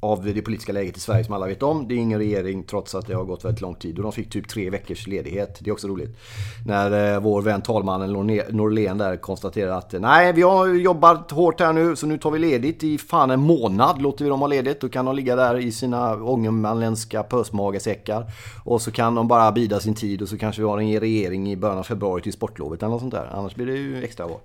av 0.00 0.24
det 0.24 0.42
politiska 0.42 0.72
läget 0.72 0.96
i 0.96 1.00
Sverige 1.00 1.24
som 1.24 1.34
alla 1.34 1.46
vet 1.46 1.62
om. 1.62 1.88
Det 1.88 1.94
är 1.94 1.98
ingen 1.98 2.18
regering 2.18 2.62
trots 2.62 2.94
att 2.94 3.06
det 3.06 3.14
har 3.14 3.24
gått 3.24 3.44
väldigt 3.44 3.60
lång 3.60 3.74
tid. 3.74 3.98
Och 3.98 4.02
de 4.02 4.12
fick 4.12 4.30
typ 4.30 4.48
tre 4.48 4.70
veckors 4.70 5.06
ledighet. 5.06 5.58
Det 5.60 5.70
är 5.70 5.72
också 5.72 5.88
roligt. 5.88 6.18
När 6.66 7.14
eh, 7.14 7.20
vår 7.20 7.42
vän 7.42 7.62
talmannen 7.62 8.12
Norlén 8.50 8.98
där 8.98 9.16
konstaterar 9.16 9.78
att 9.78 9.94
eh, 9.94 10.00
nej, 10.00 10.32
vi 10.32 10.42
har 10.42 10.66
jobbat 10.66 11.30
hårt 11.30 11.60
här 11.60 11.72
nu 11.72 11.96
så 11.96 12.06
nu 12.06 12.18
tar 12.18 12.30
vi 12.30 12.38
ledigt 12.38 12.84
i 12.84 12.98
fan 12.98 13.30
en 13.30 13.40
månad. 13.40 14.02
Låter 14.02 14.24
vi 14.24 14.30
dem 14.30 14.40
ha 14.40 14.46
ledigt. 14.46 14.80
Då 14.80 14.88
kan 14.88 15.04
de 15.04 15.16
ligga 15.16 15.36
där 15.36 15.58
i 15.58 15.72
sina 15.72 16.14
ångermanländska 16.14 17.22
pösmagesäckar. 17.22 18.26
Och 18.64 18.82
så 18.82 18.90
kan 18.90 19.14
de 19.14 19.28
bara 19.28 19.52
bida 19.52 19.80
sin 19.80 19.94
tid 19.94 20.22
och 20.22 20.28
så 20.28 20.38
kanske 20.38 20.62
vi 20.62 20.68
har 20.68 20.78
en 20.78 21.00
regering 21.00 21.52
i 21.52 21.56
början 21.56 21.78
av 21.78 21.82
februari 21.82 22.22
till 22.22 22.32
sportlovet 22.32 22.82
eller 22.82 22.90
något 22.90 23.00
sånt 23.00 23.14
där. 23.14 23.30
Annars 23.32 23.54
blir 23.54 23.66
det 23.66 23.72
ju 23.72 24.04
extra 24.04 24.26
val. 24.26 24.38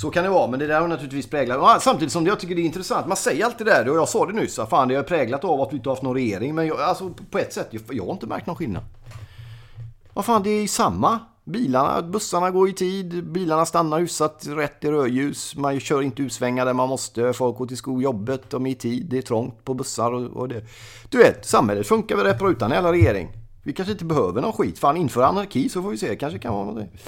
Så 0.00 0.10
kan 0.10 0.24
det 0.24 0.30
vara, 0.30 0.50
men 0.50 0.58
det 0.58 0.66
där 0.66 0.80
har 0.80 0.88
naturligtvis 0.88 1.26
präglat... 1.30 1.82
Samtidigt 1.82 2.12
som 2.12 2.26
jag 2.26 2.40
tycker 2.40 2.54
det 2.54 2.60
är 2.60 2.64
intressant. 2.64 3.06
Man 3.06 3.16
säger 3.16 3.44
alltid 3.44 3.66
det 3.66 3.70
där, 3.70 3.88
och 3.88 3.96
jag 3.96 4.08
sa 4.08 4.26
det 4.26 4.32
nyss. 4.32 4.60
Fan, 4.70 4.88
det 4.88 4.94
är 4.94 5.02
präglat 5.02 5.44
av 5.44 5.60
att 5.60 5.72
vi 5.72 5.76
inte 5.76 5.88
har 5.88 5.94
haft 5.94 6.02
någon 6.02 6.14
regering. 6.14 6.54
Men 6.54 6.66
jag, 6.66 6.80
alltså, 6.80 7.10
på 7.30 7.38
ett 7.38 7.52
sätt, 7.52 7.68
jag, 7.70 7.82
jag 7.90 8.04
har 8.04 8.12
inte 8.12 8.26
märkt 8.26 8.46
någon 8.46 8.56
skillnad. 8.56 8.82
Vad 10.14 10.24
fan, 10.24 10.42
det 10.42 10.50
är 10.50 10.66
samma. 10.66 11.18
Bilarna, 11.44 12.02
bussarna 12.02 12.50
går 12.50 12.68
i 12.68 12.72
tid, 12.72 13.26
bilarna 13.26 13.66
stannar 13.66 14.00
hyfsat 14.00 14.46
rätt 14.48 14.84
i 14.84 14.90
rödljus. 14.90 15.56
Man 15.56 15.80
kör 15.80 16.02
inte 16.02 16.22
utsvängar 16.22 16.66
där 16.66 16.74
man 16.74 16.88
måste. 16.88 17.32
Folk 17.32 17.58
går 17.58 17.66
till 17.66 17.76
skoljobbet, 17.76 18.50
de 18.50 18.66
är 18.66 18.70
i 18.70 18.74
tid. 18.74 19.06
Det 19.10 19.18
är 19.18 19.22
trångt 19.22 19.64
på 19.64 19.74
bussar 19.74 20.12
och, 20.12 20.36
och 20.36 20.48
det. 20.48 20.64
Du 21.08 21.18
vet, 21.18 21.46
samhället 21.46 21.86
funkar 21.86 22.16
väl 22.16 22.26
rätt 22.26 22.38
bra 22.38 22.50
utan 22.50 22.72
hela 22.72 22.92
regering. 22.92 23.28
Vi 23.62 23.72
kanske 23.72 23.92
inte 23.92 24.04
behöver 24.04 24.40
någon 24.40 24.52
skit. 24.52 24.78
Fan, 24.78 24.96
inför 24.96 25.22
anarki 25.22 25.68
så 25.68 25.82
får 25.82 25.90
vi 25.90 25.98
se. 25.98 26.16
Kanske 26.16 26.38
kan 26.38 26.54
vara 26.54 26.64
någonting. 26.64 26.98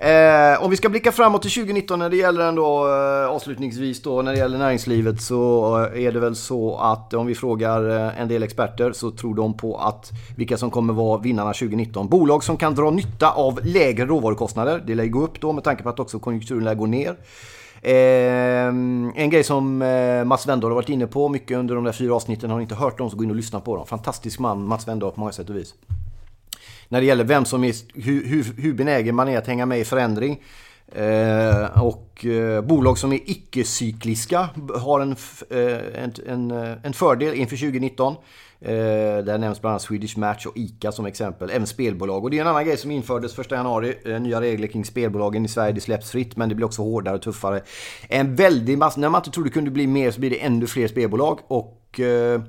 Eh, 0.00 0.64
om 0.64 0.70
vi 0.70 0.76
ska 0.76 0.88
blicka 0.88 1.12
framåt 1.12 1.42
till 1.42 1.50
2019 1.50 1.98
när 1.98 2.10
det 2.10 2.16
gäller 2.16 2.48
ändå 2.48 2.88
eh, 2.88 3.28
avslutningsvis 3.28 4.02
då 4.02 4.22
när 4.22 4.32
det 4.32 4.38
gäller 4.38 4.58
näringslivet 4.58 5.22
så 5.22 5.76
eh, 5.94 6.04
är 6.04 6.12
det 6.12 6.20
väl 6.20 6.36
så 6.36 6.76
att 6.76 7.14
om 7.14 7.26
vi 7.26 7.34
frågar 7.34 7.90
eh, 7.90 8.20
en 8.20 8.28
del 8.28 8.42
experter 8.42 8.92
så 8.92 9.10
tror 9.10 9.34
de 9.34 9.56
på 9.56 9.76
att 9.76 10.10
vilka 10.36 10.56
som 10.56 10.70
kommer 10.70 10.92
vara 10.92 11.18
vinnarna 11.18 11.52
2019. 11.52 12.08
Bolag 12.08 12.44
som 12.44 12.56
kan 12.56 12.74
dra 12.74 12.90
nytta 12.90 13.30
av 13.30 13.60
lägre 13.64 14.06
råvarukostnader. 14.06 14.82
Det 14.86 14.94
lär 14.94 15.06
gå 15.06 15.22
upp 15.22 15.40
då 15.40 15.52
med 15.52 15.64
tanke 15.64 15.82
på 15.82 15.88
att 15.88 16.00
också 16.00 16.18
konjunkturen 16.18 16.64
lär 16.64 16.74
gå 16.74 16.86
ner. 16.86 17.16
Eh, 17.82 18.68
en 19.22 19.30
grej 19.30 19.44
som 19.44 19.82
eh, 19.82 20.24
Mats 20.24 20.46
Wendahl 20.46 20.70
har 20.70 20.74
varit 20.74 20.88
inne 20.88 21.06
på 21.06 21.28
mycket 21.28 21.58
under 21.58 21.74
de 21.74 21.84
där 21.84 21.92
fyra 21.92 22.14
avsnitten. 22.14 22.50
Har 22.50 22.58
ni 22.58 22.62
inte 22.62 22.74
hört 22.74 22.98
dem 22.98 23.10
så 23.10 23.16
gå 23.16 23.24
in 23.24 23.30
och 23.30 23.36
lyssna 23.36 23.60
på 23.60 23.76
dem. 23.76 23.86
Fantastisk 23.86 24.38
man, 24.38 24.64
Mats 24.66 24.88
Wendahl 24.88 25.12
på 25.12 25.20
många 25.20 25.32
sätt 25.32 25.50
och 25.50 25.56
vis 25.56 25.74
när 26.88 27.00
det 27.00 27.06
gäller 27.06 27.24
vem 27.24 27.44
som 27.44 27.64
är, 27.64 27.74
hur, 27.94 28.26
hur, 28.26 28.46
hur 28.56 28.74
benägen 28.74 29.14
man 29.14 29.28
är 29.28 29.38
att 29.38 29.46
hänga 29.46 29.66
med 29.66 29.80
i 29.80 29.84
förändring. 29.84 30.42
Eh, 30.92 31.82
och 31.82 32.24
eh, 32.24 32.60
bolag 32.60 32.98
som 32.98 33.12
är 33.12 33.20
icke-cykliska 33.30 34.48
har 34.74 35.00
en, 35.00 35.16
eh, 35.50 36.02
en, 36.02 36.12
en, 36.26 36.50
eh, 36.50 36.76
en, 36.82 36.92
fördel 36.92 37.34
inför 37.34 37.56
2019. 37.56 38.14
Eh, 38.60 38.70
där 39.24 39.38
nämns 39.38 39.60
bland 39.60 39.72
annat 39.72 39.82
Swedish 39.82 40.18
Match 40.18 40.46
och 40.46 40.56
ICA 40.56 40.92
som 40.92 41.06
exempel. 41.06 41.50
Även 41.50 41.66
spelbolag. 41.66 42.24
Och 42.24 42.30
det 42.30 42.36
är 42.36 42.40
en 42.40 42.46
annan 42.46 42.64
grej 42.64 42.76
som 42.76 42.90
infördes 42.90 43.38
1 43.38 43.50
januari. 43.50 43.94
Eh, 44.04 44.20
nya 44.20 44.40
regler 44.40 44.66
kring 44.66 44.84
spelbolagen 44.84 45.44
i 45.44 45.48
Sverige. 45.48 45.72
Det 45.72 45.80
släpps 45.80 46.10
fritt 46.10 46.36
men 46.36 46.48
det 46.48 46.54
blir 46.54 46.66
också 46.66 46.82
hårdare 46.82 47.14
och 47.14 47.22
tuffare. 47.22 47.62
En 48.08 48.34
väldig 48.36 48.78
massa... 48.78 49.00
När 49.00 49.08
man 49.08 49.20
inte 49.20 49.30
trodde 49.30 49.48
det 49.48 49.54
kunde 49.54 49.70
bli 49.70 49.86
mer 49.86 50.10
så 50.10 50.20
blir 50.20 50.30
det 50.30 50.44
ännu 50.44 50.66
fler 50.66 50.88
spelbolag. 50.88 51.38
Och 51.48 51.74
Eh, 51.98 52.40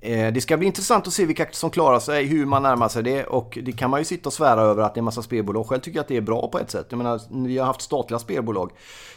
Eh, 0.00 0.32
det 0.32 0.40
ska 0.40 0.56
bli 0.56 0.66
intressant 0.66 1.06
att 1.06 1.12
se 1.12 1.24
vilka 1.24 1.46
som 1.50 1.70
klarar 1.70 2.00
sig, 2.00 2.24
hur 2.24 2.46
man 2.46 2.62
närmar 2.62 2.88
sig 2.88 3.02
det 3.02 3.24
och 3.24 3.58
det 3.62 3.72
kan 3.72 3.90
man 3.90 4.00
ju 4.00 4.04
sitta 4.04 4.28
och 4.28 4.32
svära 4.32 4.60
över 4.60 4.82
att 4.82 4.94
det 4.94 4.98
är 4.98 5.00
en 5.00 5.04
massa 5.04 5.22
spelbolag. 5.22 5.66
Själv 5.66 5.80
tycker 5.80 5.98
jag 5.98 6.02
att 6.02 6.08
det 6.08 6.16
är 6.16 6.20
bra 6.20 6.48
på 6.48 6.58
ett 6.58 6.70
sätt. 6.70 6.86
Jag 6.90 6.98
menar, 6.98 7.20
vi 7.46 7.58
har 7.58 7.66
haft 7.66 7.80
statliga 7.80 8.18
spelbolag 8.18 8.72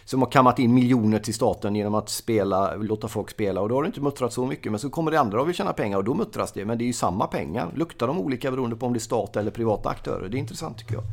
som 0.06 0.22
har 0.22 0.32
kammat 0.32 0.60
in 0.60 0.74
miljoner 0.74 1.20
till 1.20 1.34
staten 1.34 1.76
genom 1.76 1.96
att 1.96 2.10
spela, 2.10 2.76
låta 2.76 3.08
folk 3.08 3.30
spela 3.30 3.62
och 3.62 3.70
då 3.70 3.76
har 3.76 3.84
det 3.84 3.88
inte 3.88 4.02
muttrat 4.02 4.34
så 4.34 4.46
mycket. 4.46 4.72
Men 4.72 4.80
så 4.80 4.90
kommer 4.90 5.12
det 5.12 5.20
andra 5.20 5.42
och 5.42 5.48
vill 5.48 5.56
tjäna 5.56 5.74
pengar 5.74 5.98
och 5.98 6.04
då 6.04 6.14
muttras 6.14 6.52
det. 6.52 6.66
Men 6.66 6.78
det 6.78 6.84
är 6.84 6.88
ju 6.88 6.94
samma 6.94 7.28
pengar. 7.28 7.72
Luktar 7.76 8.08
de 8.08 8.20
olika 8.20 8.52
beroende 8.52 8.76
på 8.76 8.86
om 8.86 8.94
det 8.94 8.98
är 8.98 9.02
stat 9.02 9.36
eller 9.36 9.52
privata 9.52 9.90
aktörer? 9.90 10.30
Det 10.30 10.38
är 10.38 10.40
intressant 10.40 10.78
tycker 10.78 10.94
jag. 10.94 11.04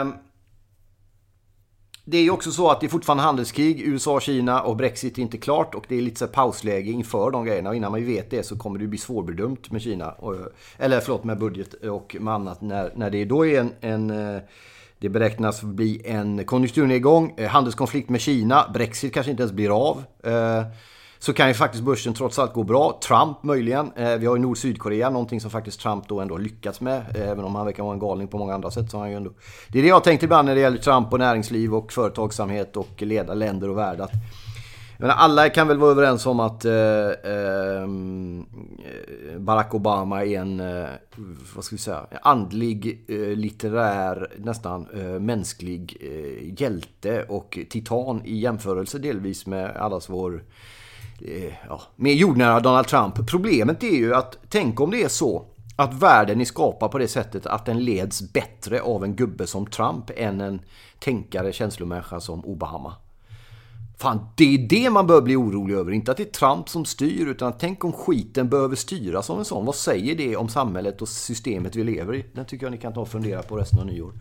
Eh... 0.00 0.06
Det 2.04 2.18
är 2.18 2.22
ju 2.22 2.30
också 2.30 2.50
så 2.50 2.70
att 2.70 2.80
det 2.80 2.86
är 2.86 2.88
fortfarande 2.88 3.22
handelskrig, 3.22 3.80
USA, 3.80 4.20
Kina 4.20 4.62
och 4.62 4.76
Brexit 4.76 5.18
är 5.18 5.22
inte 5.22 5.38
klart 5.38 5.74
och 5.74 5.84
det 5.88 5.96
är 5.96 6.02
lite 6.02 6.18
så 6.18 6.26
pausläge 6.26 6.90
inför 6.90 7.30
de 7.30 7.44
grejerna. 7.44 7.70
Och 7.70 7.76
innan 7.76 7.92
man 7.92 8.06
vet 8.06 8.30
det 8.30 8.42
så 8.42 8.58
kommer 8.58 8.78
det 8.78 8.86
bli 8.86 8.98
svårbedömt 8.98 9.70
med 9.70 9.82
Kina. 9.82 10.14
Eller 10.78 11.00
förlåt, 11.00 11.24
med 11.24 11.38
budget 11.38 11.74
och 11.74 12.16
med 12.20 12.34
annat. 12.34 12.60
När, 12.60 12.92
när 12.96 13.10
det 13.10 13.24
då 13.24 13.46
är 13.46 13.60
en, 13.60 13.72
en 13.80 14.10
eh, 14.10 14.42
det 14.98 15.08
beräknas 15.08 15.62
bli 15.62 16.02
en 16.04 16.44
konjunkturnedgång, 16.44 17.34
eh, 17.36 17.48
handelskonflikt 17.48 18.08
med 18.08 18.20
Kina, 18.20 18.70
Brexit 18.74 19.14
kanske 19.14 19.30
inte 19.30 19.42
ens 19.42 19.52
blir 19.52 19.90
av. 19.90 20.04
Eh, 20.22 20.64
så 21.22 21.32
kan 21.32 21.48
ju 21.48 21.54
faktiskt 21.54 21.84
börsen 21.84 22.14
trots 22.14 22.38
allt 22.38 22.52
gå 22.52 22.62
bra. 22.62 22.98
Trump 23.02 23.42
möjligen. 23.42 23.92
Eh, 23.96 24.16
vi 24.16 24.26
har 24.26 24.36
ju 24.36 24.42
Nord-Sydkorea, 24.42 25.10
någonting 25.10 25.40
som 25.40 25.50
faktiskt 25.50 25.80
Trump 25.80 26.08
då 26.08 26.20
ändå 26.20 26.34
har 26.34 26.40
lyckats 26.40 26.80
med. 26.80 27.02
Eh, 27.14 27.28
även 27.28 27.44
om 27.44 27.54
han 27.54 27.66
verkar 27.66 27.82
vara 27.82 27.92
en 27.92 27.98
galning 27.98 28.28
på 28.28 28.38
många 28.38 28.54
andra 28.54 28.70
sätt. 28.70 28.90
Så 28.90 28.96
har 28.96 29.02
han 29.02 29.10
ju 29.10 29.16
ändå... 29.16 29.30
Det 29.68 29.78
är 29.78 29.82
det 29.82 29.88
jag 29.88 29.96
tänkte 29.96 30.10
tänkt 30.10 30.22
ibland 30.22 30.46
när 30.46 30.54
det 30.54 30.60
gäller 30.60 30.78
Trump 30.78 31.12
och 31.12 31.18
näringsliv 31.18 31.74
och 31.74 31.92
företagsamhet 31.92 32.76
och 32.76 33.02
leda 33.02 33.34
länder 33.34 33.68
och 33.70 33.78
värld. 33.78 34.00
Att 34.00 34.10
men 34.98 35.10
alla 35.10 35.48
kan 35.48 35.68
väl 35.68 35.78
vara 35.78 35.90
överens 35.90 36.26
om 36.26 36.40
att 36.40 36.64
eh, 36.64 36.72
eh, 36.72 37.88
Barack 39.38 39.74
Obama 39.74 40.24
är 40.24 40.38
en, 40.38 40.60
eh, 40.60 40.88
vad 41.54 41.64
ska 41.64 41.76
vi 41.76 41.80
säga, 41.82 42.06
andlig, 42.22 43.04
eh, 43.08 43.36
litterär, 43.36 44.28
nästan 44.36 44.86
eh, 44.94 45.20
mänsklig 45.20 45.96
eh, 46.00 46.60
hjälte 46.62 47.24
och 47.28 47.58
titan 47.70 48.22
i 48.24 48.36
jämförelse 48.36 48.98
delvis 48.98 49.46
med 49.46 49.76
allas 49.76 50.08
vår 50.08 50.42
Eh, 51.24 51.52
ja, 51.68 51.80
mer 51.96 52.12
jordnära 52.12 52.60
Donald 52.60 52.86
Trump. 52.86 53.30
Problemet 53.30 53.82
är 53.82 53.96
ju 53.96 54.14
att, 54.14 54.38
tänk 54.48 54.80
om 54.80 54.90
det 54.90 55.02
är 55.02 55.08
så 55.08 55.46
att 55.76 55.94
världen 55.94 56.40
är 56.40 56.44
skapad 56.44 56.90
på 56.90 56.98
det 56.98 57.08
sättet 57.08 57.46
att 57.46 57.66
den 57.66 57.84
leds 57.84 58.32
bättre 58.32 58.80
av 58.80 59.04
en 59.04 59.16
gubbe 59.16 59.46
som 59.46 59.66
Trump 59.66 60.10
än 60.16 60.40
en 60.40 60.60
tänkare, 60.98 61.52
känslomänniska 61.52 62.20
som 62.20 62.44
Obama. 62.44 62.94
Fan, 64.02 64.26
det 64.36 64.54
är 64.54 64.58
det 64.58 64.90
man 64.90 65.06
bör 65.06 65.20
bli 65.20 65.36
orolig 65.36 65.74
över. 65.74 65.92
Inte 65.92 66.10
att 66.10 66.16
det 66.16 66.22
är 66.22 66.54
Trump 66.54 66.68
som 66.68 66.84
styr, 66.84 67.26
utan 67.26 67.52
tänk 67.58 67.84
om 67.84 67.92
skiten 67.92 68.48
behöver 68.48 68.76
styras 68.76 69.30
av 69.30 69.38
en 69.38 69.44
sån. 69.44 69.66
Vad 69.66 69.74
säger 69.74 70.14
det 70.14 70.36
om 70.36 70.48
samhället 70.48 71.02
och 71.02 71.08
systemet 71.08 71.76
vi 71.76 71.84
lever 71.84 72.14
i? 72.14 72.24
Den 72.32 72.44
tycker 72.44 72.66
jag 72.66 72.70
ni 72.70 72.78
kan 72.78 72.92
ta 72.92 73.00
och 73.00 73.08
fundera 73.08 73.42
på 73.42 73.56
resten 73.56 73.78
av 73.78 73.86
nyår. 73.86 74.12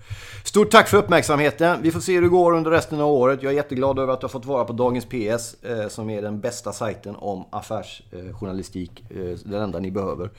Stort 0.44 0.72
tack 0.72 0.88
för 0.88 0.98
uppmärksamheten. 0.98 1.82
Vi 1.82 1.92
får 1.92 2.00
se 2.00 2.14
hur 2.14 2.22
det 2.22 2.28
går 2.28 2.54
under 2.54 2.72
resten 2.72 3.00
av 3.00 3.12
året. 3.12 3.44
Jag 3.44 3.52
är 3.52 3.56
jätteglad 3.56 4.00
över 4.00 4.14
att 4.14 4.22
jag 4.22 4.32
fått 4.32 4.46
vara 4.46 4.66
på 4.66 4.74
Dagens 4.74 5.06
PS, 5.06 5.64
eh, 5.64 5.88
som 5.88 6.10
är 6.10 6.22
den 6.22 6.40
bästa 6.40 6.74
sajten 6.74 7.16
om 7.16 7.46
affärsjournalistik. 7.50 9.04
Eh, 9.10 9.38
den 9.46 9.62
enda 9.62 9.80
ni 9.80 9.92
behöver. 9.92 10.30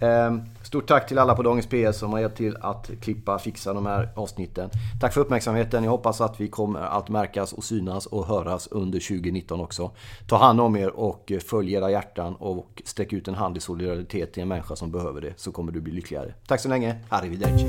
Ehm, 0.00 0.40
stort 0.62 0.88
tack 0.88 1.08
till 1.08 1.18
alla 1.18 1.34
på 1.34 1.42
Dagens 1.42 1.66
PS 1.66 1.98
som 1.98 2.12
har 2.12 2.20
hjälpt 2.20 2.36
till 2.36 2.56
att 2.60 2.90
klippa, 3.00 3.38
fixa 3.38 3.72
de 3.72 3.86
här 3.86 4.08
avsnitten. 4.16 4.70
Tack 5.00 5.12
för 5.12 5.20
uppmärksamheten. 5.20 5.84
Jag 5.84 5.90
hoppas 5.90 6.20
att 6.20 6.40
vi 6.40 6.48
kommer 6.48 6.80
att 6.80 7.08
märkas 7.08 7.52
och 7.52 7.64
synas 7.64 8.06
och 8.06 8.26
höras 8.26 8.68
under 8.70 8.89
under 8.90 9.00
2019 9.00 9.60
också. 9.60 9.90
Ta 10.26 10.36
hand 10.36 10.60
om 10.60 10.76
er 10.76 10.90
och 10.90 11.32
följ 11.46 11.72
era 11.72 11.90
hjärtan 11.90 12.34
och 12.34 12.82
sträck 12.84 13.12
ut 13.12 13.28
en 13.28 13.34
hand 13.34 13.56
i 13.56 13.60
solidaritet 13.60 14.32
till 14.32 14.42
en 14.42 14.48
människa 14.48 14.76
som 14.76 14.90
behöver 14.90 15.20
det 15.20 15.32
så 15.36 15.52
kommer 15.52 15.72
du 15.72 15.80
bli 15.80 15.92
lyckligare. 15.92 16.34
Tack 16.46 16.60
så 16.60 16.68
länge, 16.68 16.96
arrivederci! 17.08 17.66